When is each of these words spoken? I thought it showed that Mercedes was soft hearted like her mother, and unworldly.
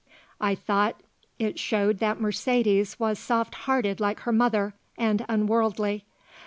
I 0.39 0.55
thought 0.55 0.99
it 1.37 1.59
showed 1.59 1.99
that 1.99 2.19
Mercedes 2.19 2.99
was 2.99 3.19
soft 3.19 3.53
hearted 3.53 3.99
like 3.99 4.21
her 4.21 4.31
mother, 4.31 4.73
and 4.97 5.23
unworldly. 5.29 6.05